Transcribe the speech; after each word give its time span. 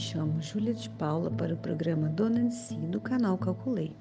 chamo 0.00 0.40
Júlia 0.40 0.72
de 0.72 0.88
Paula 0.88 1.30
para 1.30 1.52
o 1.52 1.56
programa 1.58 2.08
Dona 2.08 2.44
de 2.44 2.54
Si 2.54 2.74
do 2.74 2.98
canal 2.98 3.36
Calculei. 3.36 3.94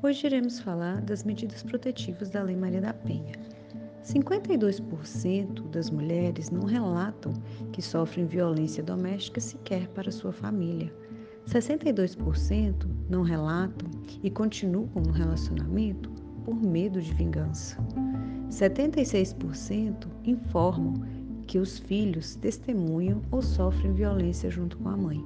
Hoje 0.00 0.28
iremos 0.28 0.60
falar 0.60 1.00
das 1.00 1.24
medidas 1.24 1.64
protetivas 1.64 2.30
da 2.30 2.44
Lei 2.44 2.54
Maria 2.54 2.80
da 2.80 2.94
Penha. 2.94 3.34
52% 4.04 5.68
das 5.70 5.90
mulheres 5.90 6.48
não 6.48 6.64
relatam 6.64 7.32
que 7.72 7.82
sofrem 7.82 8.24
violência 8.24 8.84
doméstica 8.84 9.40
sequer 9.40 9.88
para 9.88 10.12
sua 10.12 10.32
família. 10.32 10.94
62% 11.48 12.86
não 13.10 13.22
relatam 13.22 13.90
e 14.22 14.30
continuam 14.30 15.02
no 15.04 15.10
relacionamento 15.10 16.08
por 16.44 16.54
medo 16.54 17.02
de 17.02 17.12
vingança. 17.14 17.76
76% 18.48 20.06
informam 20.24 20.94
que 21.42 21.58
os 21.58 21.78
filhos 21.78 22.34
testemunham 22.36 23.22
ou 23.30 23.42
sofrem 23.42 23.92
violência 23.92 24.50
junto 24.50 24.76
com 24.78 24.88
a 24.88 24.96
mãe. 24.96 25.22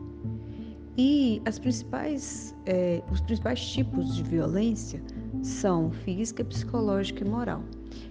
E 0.99 1.43
as 1.45 1.59
principais, 1.59 2.55
é, 2.65 3.03
os 3.13 3.21
principais 3.21 3.61
tipos 3.71 4.17
de 4.17 4.23
violência 4.23 5.03
são 5.43 5.91
física, 5.91 6.43
psicológica 6.43 7.23
e 7.23 7.29
moral. 7.29 7.63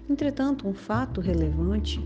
Entretanto, 0.07 0.67
um 0.67 0.73
fato 0.73 1.19
relevante 1.19 1.99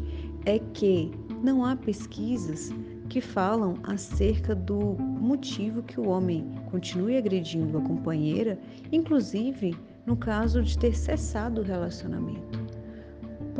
é 0.45 0.57
que 0.57 1.11
não 1.43 1.65
há 1.65 1.75
pesquisas 1.75 2.71
que 3.09 3.19
falam 3.19 3.75
acerca 3.83 4.55
do 4.55 4.95
motivo 4.99 5.83
que 5.83 5.99
o 5.99 6.07
homem 6.07 6.47
continue 6.71 7.17
agredindo 7.17 7.77
a 7.77 7.81
companheira, 7.81 8.57
inclusive 8.91 9.75
no 10.05 10.15
caso 10.15 10.61
de 10.61 10.77
ter 10.77 10.95
cessado 10.95 11.61
o 11.61 11.63
relacionamento. 11.63 12.58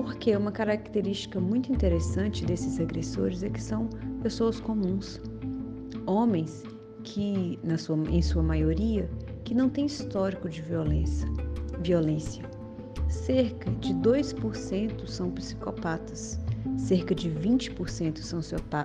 Porque 0.02 0.34
uma 0.34 0.49
característica 0.49 1.41
muito 1.41 1.73
interessante 1.73 2.45
desses 2.45 2.80
agressores 2.80 3.44
é 3.44 3.49
que 3.49 3.62
são 3.62 3.89
pessoas 4.23 4.58
comuns, 4.58 5.19
homens 6.06 6.64
que, 7.03 7.59
na 7.61 7.78
sua, 7.78 7.97
em 8.09 8.22
sua 8.22 8.41
maioria, 8.41 9.09
que 9.44 9.53
não 9.53 9.67
têm 9.67 9.88
histórico 9.88 10.47
de 10.47 10.61
violência. 10.61 11.28
violência. 11.81 12.45
Cerca 13.09 13.69
de 13.72 13.94
2% 13.95 15.06
são 15.06 15.31
psicopatas, 15.31 16.39
cerca 16.78 17.13
de 17.13 17.30
20% 17.30 18.19
são, 18.19 18.39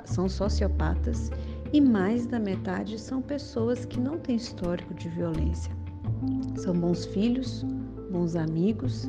são 0.07 0.29
sociopatas 0.29 1.31
e 1.73 1.81
mais 1.81 2.27
da 2.27 2.41
metade 2.41 2.99
são 2.99 3.23
pessoas 3.23 3.85
que 3.85 4.01
não 4.01 4.19
têm 4.19 4.35
histórico 4.35 4.93
de 4.95 5.09
violência. 5.11 5.71
São 6.57 6.75
bons 6.75 7.05
filhos, 7.07 7.65
bons 8.11 8.35
amigos, 8.35 9.09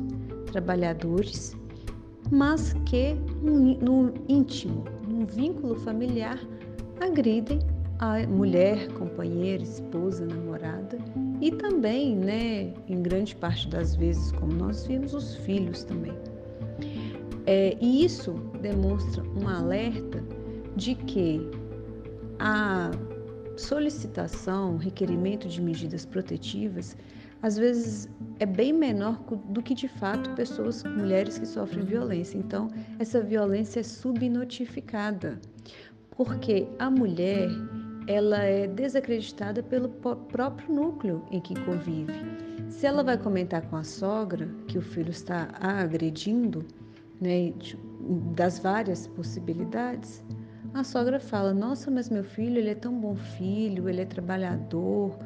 trabalhadores 0.52 1.56
mas 2.30 2.72
que 2.84 3.14
no 3.42 4.12
íntimo, 4.28 4.84
num 5.06 5.24
vínculo 5.26 5.76
familiar, 5.76 6.38
agridem 7.00 7.58
a 7.98 8.26
mulher, 8.26 8.88
companheira, 8.92 9.62
esposa, 9.62 10.26
namorada 10.26 10.98
e 11.40 11.50
também, 11.50 12.16
né, 12.16 12.72
em 12.88 13.02
grande 13.02 13.34
parte 13.36 13.68
das 13.68 13.94
vezes, 13.94 14.32
como 14.32 14.52
nós 14.52 14.86
vimos, 14.86 15.14
os 15.14 15.36
filhos 15.36 15.84
também. 15.84 16.12
É, 17.46 17.76
e 17.80 18.04
isso 18.04 18.32
demonstra 18.60 19.22
um 19.40 19.48
alerta 19.48 20.22
de 20.74 20.94
que 20.94 21.40
a 22.38 22.90
solicitação, 23.56 24.76
requerimento 24.76 25.48
de 25.48 25.62
medidas 25.62 26.04
protetivas 26.04 26.96
às 27.46 27.56
vezes 27.56 28.08
é 28.40 28.44
bem 28.44 28.72
menor 28.72 29.20
do 29.50 29.62
que 29.62 29.72
de 29.72 29.86
fato 29.86 30.28
pessoas, 30.30 30.82
mulheres 30.82 31.38
que 31.38 31.46
sofrem 31.46 31.84
violência. 31.84 32.36
Então, 32.36 32.68
essa 32.98 33.20
violência 33.20 33.78
é 33.78 33.82
subnotificada, 33.84 35.40
porque 36.10 36.66
a 36.80 36.90
mulher 36.90 37.48
ela 38.08 38.42
é 38.42 38.66
desacreditada 38.66 39.62
pelo 39.62 39.88
próprio 39.88 40.74
núcleo 40.74 41.24
em 41.30 41.40
que 41.40 41.54
convive. 41.60 42.12
Se 42.68 42.84
ela 42.84 43.04
vai 43.04 43.16
comentar 43.16 43.62
com 43.62 43.76
a 43.76 43.84
sogra 43.84 44.48
que 44.66 44.76
o 44.76 44.82
filho 44.82 45.10
está 45.10 45.48
a 45.60 45.82
agredindo, 45.82 46.66
né, 47.20 47.52
das 48.34 48.58
várias 48.58 49.06
possibilidades, 49.06 50.20
a 50.74 50.82
sogra 50.82 51.20
fala: 51.20 51.54
Nossa, 51.54 51.92
mas 51.92 52.10
meu 52.10 52.24
filho, 52.24 52.58
ele 52.58 52.70
é 52.70 52.74
tão 52.74 52.98
bom 53.00 53.14
filho, 53.14 53.88
ele 53.88 54.02
é 54.02 54.04
trabalhador, 54.04 55.16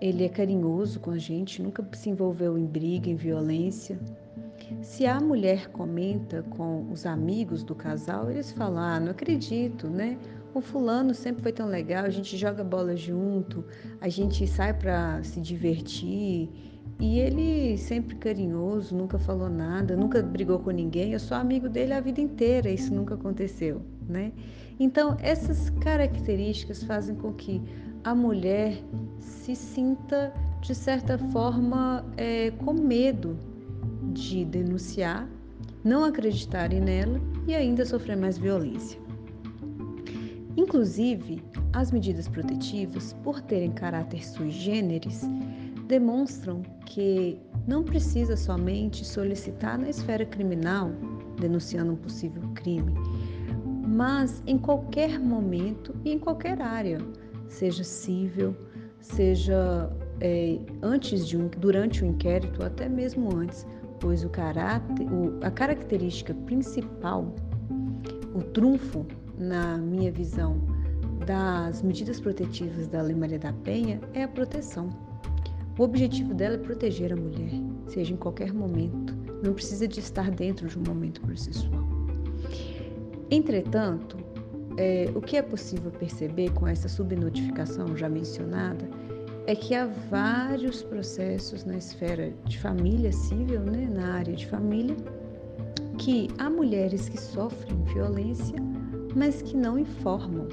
ele 0.00 0.24
é 0.24 0.28
carinhoso 0.28 0.98
com 0.98 1.10
a 1.10 1.18
gente, 1.18 1.62
nunca 1.62 1.86
se 1.92 2.08
envolveu 2.08 2.56
em 2.56 2.64
briga, 2.64 3.08
em 3.08 3.16
violência. 3.16 3.98
Se 4.82 5.04
a 5.04 5.20
mulher 5.20 5.68
comenta 5.68 6.42
com 6.44 6.90
os 6.90 7.04
amigos 7.04 7.62
do 7.62 7.74
casal, 7.74 8.30
eles 8.30 8.52
falam: 8.52 8.78
ah, 8.78 9.00
não 9.00 9.10
acredito, 9.10 9.88
né? 9.88 10.16
O 10.54 10.60
fulano 10.60 11.14
sempre 11.14 11.42
foi 11.42 11.52
tão 11.52 11.66
legal, 11.68 12.04
a 12.04 12.10
gente 12.10 12.36
joga 12.36 12.64
bola 12.64 12.96
junto, 12.96 13.64
a 14.00 14.08
gente 14.08 14.46
sai 14.46 14.72
para 14.72 15.22
se 15.22 15.40
divertir. 15.40 16.48
E 16.98 17.18
ele 17.18 17.78
sempre 17.78 18.16
carinhoso, 18.16 18.94
nunca 18.94 19.18
falou 19.18 19.48
nada, 19.48 19.96
nunca 19.96 20.22
brigou 20.22 20.58
com 20.58 20.70
ninguém. 20.70 21.12
Eu 21.12 21.20
sou 21.20 21.36
amigo 21.36 21.68
dele 21.68 21.94
a 21.94 22.00
vida 22.00 22.20
inteira, 22.20 22.68
isso 22.68 22.92
nunca 22.92 23.14
aconteceu, 23.14 23.80
né? 24.06 24.32
Então, 24.80 25.14
essas 25.20 25.68
características 25.68 26.82
fazem 26.82 27.14
com 27.14 27.34
que 27.34 27.60
a 28.02 28.14
mulher 28.14 28.82
se 29.20 29.54
sinta, 29.54 30.32
de 30.62 30.74
certa 30.74 31.18
forma, 31.18 32.02
é, 32.16 32.50
com 32.50 32.72
medo 32.72 33.36
de 34.14 34.42
denunciar, 34.46 35.28
não 35.84 36.02
acreditarem 36.02 36.80
nela 36.80 37.20
e 37.46 37.54
ainda 37.54 37.84
sofrer 37.84 38.16
mais 38.16 38.38
violência. 38.38 38.98
Inclusive, 40.56 41.42
as 41.74 41.92
medidas 41.92 42.26
protetivas, 42.26 43.12
por 43.22 43.40
terem 43.42 43.70
caráter 43.72 44.26
sui 44.26 44.50
generis, 44.50 45.28
demonstram 45.86 46.62
que 46.86 47.38
não 47.66 47.82
precisa 47.82 48.34
somente 48.34 49.04
solicitar 49.04 49.78
na 49.78 49.90
esfera 49.90 50.24
criminal, 50.24 50.90
denunciando 51.38 51.92
um 51.92 51.96
possível 51.96 52.42
crime, 52.54 52.94
mas 53.90 54.40
em 54.46 54.56
qualquer 54.56 55.18
momento 55.18 55.92
e 56.04 56.12
em 56.12 56.18
qualquer 56.18 56.62
área 56.62 56.98
seja 57.48 57.82
cível, 57.82 58.54
seja 59.00 59.90
é, 60.20 60.60
antes 60.80 61.26
de 61.26 61.36
um, 61.36 61.48
durante 61.48 62.04
o 62.04 62.06
inquérito, 62.06 62.62
até 62.62 62.88
mesmo 62.88 63.36
antes, 63.36 63.66
pois 63.98 64.24
o 64.24 64.28
caráter, 64.28 65.06
o, 65.12 65.44
a 65.44 65.50
característica 65.50 66.32
principal, 66.32 67.34
o 68.32 68.42
trunfo, 68.42 69.04
na 69.36 69.76
minha 69.78 70.12
visão, 70.12 70.60
das 71.26 71.82
medidas 71.82 72.20
protetivas 72.20 72.86
da 72.86 73.02
Lei 73.02 73.16
Maria 73.16 73.38
da 73.40 73.52
Penha 73.52 74.00
é 74.14 74.22
a 74.22 74.28
proteção. 74.28 74.88
O 75.76 75.82
objetivo 75.82 76.32
dela 76.32 76.54
é 76.54 76.58
proteger 76.58 77.12
a 77.12 77.16
mulher, 77.16 77.50
seja 77.88 78.12
em 78.12 78.16
qualquer 78.16 78.52
momento, 78.54 79.16
não 79.42 79.52
precisa 79.52 79.88
de 79.88 79.98
estar 79.98 80.30
dentro 80.30 80.68
de 80.68 80.78
um 80.78 80.82
momento 80.86 81.20
processual. 81.22 81.90
Entretanto, 83.30 84.16
é, 84.76 85.08
o 85.14 85.20
que 85.20 85.36
é 85.36 85.42
possível 85.42 85.90
perceber 85.90 86.50
com 86.52 86.66
essa 86.66 86.88
subnotificação 86.88 87.96
já 87.96 88.08
mencionada 88.08 88.88
é 89.46 89.54
que 89.54 89.74
há 89.74 89.86
vários 90.10 90.82
processos 90.82 91.64
na 91.64 91.76
esfera 91.76 92.32
de 92.44 92.58
família 92.58 93.12
civil, 93.12 93.60
né, 93.60 93.88
na 93.92 94.14
área 94.14 94.34
de 94.34 94.46
família, 94.46 94.96
que 95.98 96.28
há 96.38 96.48
mulheres 96.48 97.08
que 97.08 97.20
sofrem 97.20 97.82
violência, 97.84 98.56
mas 99.14 99.42
que 99.42 99.56
não 99.56 99.78
informam. 99.78 100.48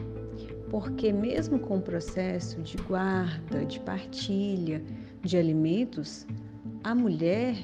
Porque, 0.69 1.13
mesmo 1.13 1.59
com 1.59 1.77
o 1.77 1.81
processo 1.81 2.61
de 2.61 2.77
guarda, 2.77 3.65
de 3.65 3.79
partilha 3.79 4.83
de 5.21 5.37
alimentos, 5.37 6.27
a 6.83 6.93
mulher 6.93 7.55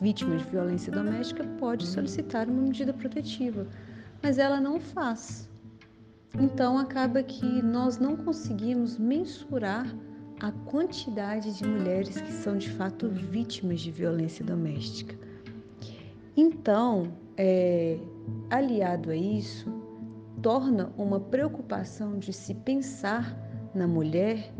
vítima 0.00 0.36
de 0.36 0.44
violência 0.44 0.92
doméstica 0.92 1.44
pode 1.58 1.86
solicitar 1.86 2.48
uma 2.48 2.62
medida 2.62 2.92
protetiva, 2.92 3.66
mas 4.22 4.38
ela 4.38 4.60
não 4.60 4.80
faz. 4.80 5.48
Então 6.38 6.78
acaba 6.78 7.22
que 7.22 7.62
nós 7.62 7.98
não 7.98 8.16
conseguimos 8.16 8.98
mensurar 8.98 9.86
a 10.40 10.52
quantidade 10.52 11.52
de 11.56 11.66
mulheres 11.66 12.20
que 12.20 12.32
são 12.32 12.56
de 12.56 12.70
fato 12.70 13.08
vítimas 13.08 13.80
de 13.80 13.90
violência 13.90 14.44
doméstica. 14.44 15.14
Então, 16.36 17.12
é, 17.36 17.98
aliado 18.48 19.10
a 19.10 19.16
isso, 19.16 19.70
torna 20.40 20.92
uma 20.96 21.20
preocupação 21.20 22.18
de 22.18 22.32
se 22.32 22.54
pensar 22.54 23.36
na 23.74 23.86
mulher 23.86 24.52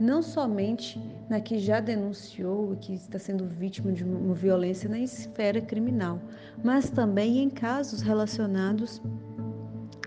não 0.00 0.22
somente 0.22 1.00
na 1.28 1.40
que 1.40 1.58
já 1.58 1.80
denunciou 1.80 2.74
e 2.74 2.76
que 2.76 2.94
está 2.94 3.18
sendo 3.18 3.46
vítima 3.46 3.92
de 3.92 4.04
uma 4.04 4.34
violência 4.34 4.88
na 4.88 4.98
esfera 4.98 5.60
criminal, 5.60 6.20
mas 6.64 6.90
também 6.90 7.38
em 7.38 7.50
casos 7.50 8.00
relacionados 8.00 9.02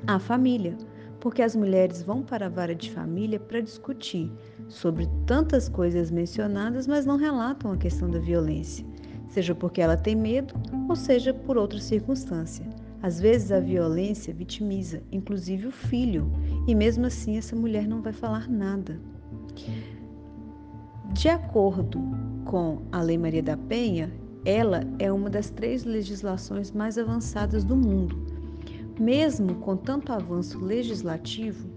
à 0.07 0.17
família 0.19 0.75
porque 1.21 1.43
as 1.43 1.55
mulheres 1.55 2.01
vão 2.01 2.23
para 2.23 2.47
a 2.47 2.49
vara 2.49 2.75
de 2.75 2.91
família 2.91 3.39
para 3.39 3.61
discutir 3.61 4.29
sobre 4.67 5.07
tantas 5.25 5.69
coisas 5.69 6.09
mencionadas, 6.09 6.87
mas 6.87 7.05
não 7.05 7.15
relatam 7.15 7.71
a 7.71 7.77
questão 7.77 8.09
da 8.09 8.19
violência, 8.19 8.83
seja 9.29 9.53
porque 9.53 9.79
ela 9.79 9.95
tem 9.95 10.15
medo 10.15 10.55
ou 10.89 10.95
seja 10.95 11.33
por 11.33 11.57
outra 11.57 11.79
circunstância. 11.79 12.65
Às 13.03 13.19
vezes 13.19 13.51
a 13.51 13.59
violência 13.59 14.33
vitimiza, 14.33 15.01
inclusive 15.11 15.67
o 15.67 15.71
filho, 15.71 16.31
e 16.67 16.75
mesmo 16.75 17.05
assim 17.05 17.37
essa 17.37 17.55
mulher 17.55 17.87
não 17.87 18.01
vai 18.01 18.13
falar 18.13 18.49
nada. 18.49 18.99
De 21.13 21.27
acordo 21.27 21.99
com 22.45 22.81
a 22.91 23.01
Lei 23.01 23.17
Maria 23.17 23.43
da 23.43 23.57
Penha, 23.57 24.11
ela 24.45 24.81
é 24.97 25.11
uma 25.11 25.29
das 25.29 25.49
três 25.49 25.83
legislações 25.83 26.71
mais 26.71 26.97
avançadas 26.97 27.63
do 27.63 27.75
mundo. 27.75 28.17
Mesmo 28.99 29.55
com 29.55 29.75
tanto 29.75 30.13
avanço 30.13 30.57
legislativo, 30.59 31.69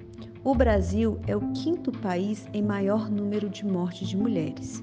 o 0.45 0.55
Brasil 0.55 1.19
é 1.27 1.37
o 1.37 1.53
quinto 1.53 1.91
país 1.91 2.47
em 2.55 2.63
maior 2.63 3.11
número 3.11 3.51
de 3.51 3.67
mortes 3.67 4.09
de 4.09 4.17
mulheres. 4.17 4.83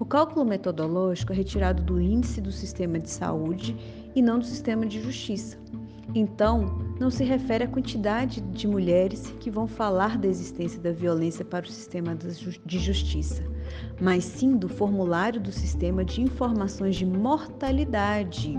O 0.00 0.04
cálculo 0.04 0.44
metodológico 0.44 1.32
é 1.32 1.36
retirado 1.36 1.82
do 1.82 2.00
índice 2.00 2.40
do 2.40 2.50
sistema 2.50 2.98
de 2.98 3.08
saúde 3.08 3.76
e 4.16 4.20
não 4.20 4.40
do 4.40 4.44
sistema 4.44 4.84
de 4.84 5.00
justiça. 5.00 5.56
Então, 6.14 6.66
não 7.00 7.08
se 7.08 7.24
refere 7.24 7.64
à 7.64 7.68
quantidade 7.68 8.40
de 8.40 8.66
mulheres 8.66 9.32
que 9.40 9.50
vão 9.50 9.66
falar 9.66 10.18
da 10.18 10.28
existência 10.28 10.80
da 10.80 10.92
violência 10.92 11.44
para 11.44 11.64
o 11.64 11.70
sistema 11.70 12.16
de 12.66 12.78
justiça, 12.78 13.42
mas 14.00 14.24
sim 14.24 14.56
do 14.56 14.68
formulário 14.68 15.40
do 15.40 15.52
sistema 15.52 16.04
de 16.04 16.20
informações 16.20 16.96
de 16.96 17.06
mortalidade, 17.06 18.54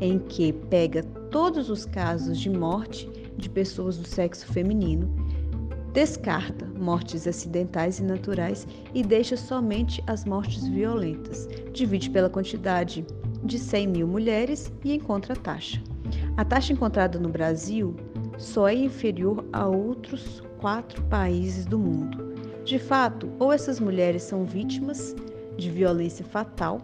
em 0.00 0.18
que 0.18 0.52
pega 0.52 1.02
todos 1.30 1.70
os 1.70 1.84
casos 1.84 2.38
de 2.38 2.50
morte 2.50 3.08
de 3.36 3.50
pessoas 3.50 3.98
do 3.98 4.06
sexo 4.06 4.46
feminino, 4.46 5.08
descarta 5.92 6.66
mortes 6.78 7.26
acidentais 7.26 7.98
e 7.98 8.02
naturais 8.02 8.66
e 8.94 9.02
deixa 9.02 9.36
somente 9.36 10.02
as 10.06 10.24
mortes 10.24 10.68
violentas, 10.68 11.48
divide 11.72 12.10
pela 12.10 12.28
quantidade 12.28 13.06
de 13.42 13.58
100 13.58 13.86
mil 13.86 14.06
mulheres 14.06 14.72
e 14.84 14.94
encontra 14.94 15.32
a 15.32 15.36
taxa. 15.36 15.82
A 16.36 16.44
taxa 16.44 16.72
encontrada 16.72 17.18
no 17.18 17.28
Brasil 17.28 17.96
só 18.38 18.68
é 18.68 18.74
inferior 18.74 19.44
a 19.52 19.66
outros 19.66 20.42
quatro 20.58 21.02
países 21.04 21.64
do 21.64 21.78
mundo. 21.78 22.35
De 22.66 22.80
fato, 22.80 23.30
ou 23.38 23.52
essas 23.52 23.78
mulheres 23.78 24.24
são 24.24 24.44
vítimas 24.44 25.14
de 25.56 25.70
violência 25.70 26.24
fatal, 26.24 26.82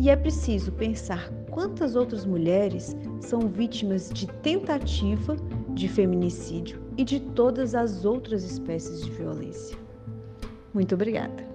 e 0.00 0.08
é 0.08 0.16
preciso 0.16 0.72
pensar 0.72 1.30
quantas 1.50 1.94
outras 1.94 2.24
mulheres 2.24 2.96
são 3.20 3.40
vítimas 3.40 4.08
de 4.08 4.26
tentativa 4.26 5.36
de 5.74 5.86
feminicídio 5.86 6.80
e 6.96 7.04
de 7.04 7.20
todas 7.20 7.74
as 7.74 8.06
outras 8.06 8.42
espécies 8.42 9.04
de 9.04 9.10
violência. 9.10 9.76
Muito 10.72 10.94
obrigada. 10.94 11.47